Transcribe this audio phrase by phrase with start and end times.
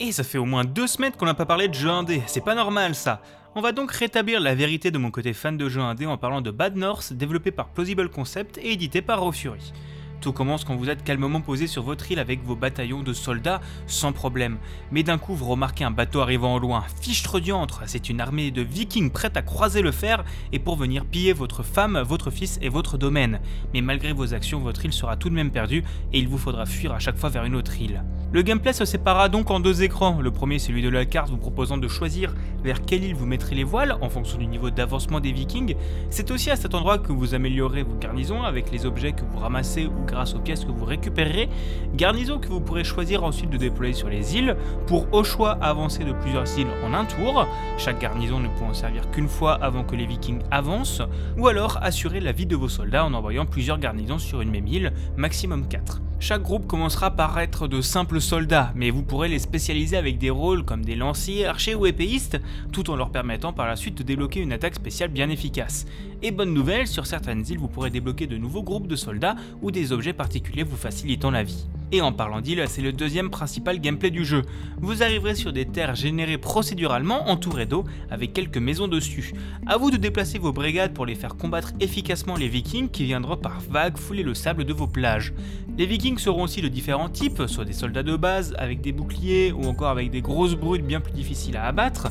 [0.00, 2.44] Et ça fait au moins deux semaines qu'on n'a pas parlé de jeux indé, c'est
[2.44, 3.22] pas normal ça
[3.54, 6.40] On va donc rétablir la vérité de mon côté fan de jeux indé en parlant
[6.40, 9.72] de Bad North, développé par Plausible Concept et édité par Raw Fury.
[10.20, 13.60] Tout commence quand vous êtes calmement posé sur votre île avec vos bataillons de soldats
[13.86, 14.56] sans problème.
[14.90, 16.82] Mais d'un coup, vous remarquez un bateau arrivant au loin.
[17.00, 21.04] Fichtre diantre, c'est une armée de vikings prête à croiser le fer et pour venir
[21.04, 23.38] piller votre femme, votre fils et votre domaine.
[23.74, 26.66] Mais malgré vos actions, votre île sera tout de même perdue et il vous faudra
[26.66, 28.02] fuir à chaque fois vers une autre île.
[28.34, 30.20] Le gameplay se séparera donc en deux écrans.
[30.20, 32.34] Le premier, celui de la carte, vous proposant de choisir
[32.64, 35.76] vers quelle île vous mettrez les voiles en fonction du niveau d'avancement des vikings.
[36.10, 39.38] C'est aussi à cet endroit que vous améliorez vos garnisons avec les objets que vous
[39.38, 41.48] ramassez ou grâce aux pièces que vous récupérerez,
[41.94, 44.56] garnison que vous pourrez choisir ensuite de déployer sur les îles
[44.88, 47.46] pour au choix avancer de plusieurs îles en un tour,
[47.78, 51.02] chaque garnison ne pouvant servir qu'une fois avant que les vikings avancent,
[51.38, 54.66] ou alors assurer la vie de vos soldats en envoyant plusieurs garnisons sur une même
[54.66, 56.00] île, maximum 4.
[56.26, 60.30] Chaque groupe commencera par être de simples soldats, mais vous pourrez les spécialiser avec des
[60.30, 62.40] rôles comme des lanciers, archers ou épéistes,
[62.72, 65.84] tout en leur permettant par la suite de débloquer une attaque spéciale bien efficace.
[66.22, 69.70] Et bonne nouvelle, sur certaines îles vous pourrez débloquer de nouveaux groupes de soldats ou
[69.70, 71.66] des objets particuliers vous facilitant la vie.
[71.92, 74.42] Et en parlant d'îles, c'est le deuxième principal gameplay du jeu.
[74.80, 79.32] Vous arriverez sur des terres générées procéduralement entourées d'eau avec quelques maisons dessus.
[79.66, 83.36] A vous de déplacer vos brigades pour les faire combattre efficacement les vikings qui viendront
[83.36, 85.32] par vagues fouler le sable de vos plages.
[85.78, 89.52] Les vikings seront aussi de différents types, soit des soldats de base avec des boucliers
[89.52, 92.08] ou encore avec des grosses brutes bien plus difficiles à abattre.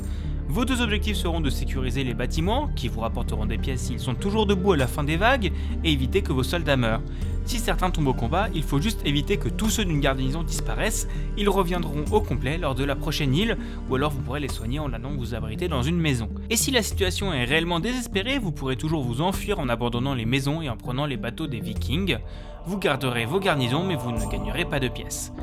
[0.50, 4.14] Vos deux objectifs seront de sécuriser les bâtiments, qui vous rapporteront des pièces s'ils sont
[4.14, 5.52] toujours debout à la fin des vagues,
[5.84, 7.02] et éviter que vos soldats meurent.
[7.46, 11.08] Si certains tombent au combat, il faut juste éviter que tous ceux d'une garnison disparaissent,
[11.38, 13.58] ils reviendront au complet lors de la prochaine île,
[13.90, 16.30] ou alors vous pourrez les soigner en allant vous abriter dans une maison.
[16.50, 20.26] Et si la situation est réellement désespérée, vous pourrez toujours vous enfuir en abandonnant les
[20.26, 22.18] maisons et en prenant les bateaux des vikings.
[22.66, 25.34] Vous garderez vos garnisons mais vous ne gagnerez pas de pièces.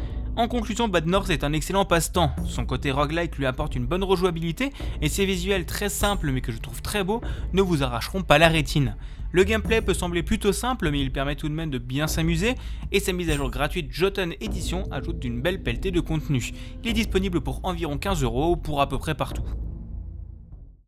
[0.41, 2.31] En conclusion, Bad North est un excellent passe-temps.
[2.47, 6.51] Son côté roguelike lui apporte une bonne rejouabilité et ses visuels très simples mais que
[6.51, 7.21] je trouve très beaux
[7.53, 8.97] ne vous arracheront pas la rétine.
[9.33, 12.55] Le gameplay peut sembler plutôt simple mais il permet tout de même de bien s'amuser
[12.91, 16.53] et sa mise à jour gratuite Jotun Edition ajoute d'une belle pelletée de contenu.
[16.83, 19.45] Il est disponible pour environ 15 euros pour à peu près partout.